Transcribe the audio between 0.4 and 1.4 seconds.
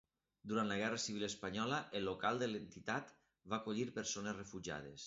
Durant la Guerra Civil